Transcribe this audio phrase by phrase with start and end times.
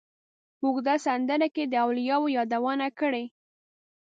[0.57, 3.23] په اوږده سندره کې یې د اولیاوو یادونه کړې.